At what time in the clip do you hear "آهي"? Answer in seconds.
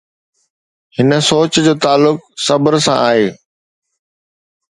3.07-3.27